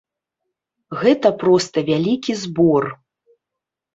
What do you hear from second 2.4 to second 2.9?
збор.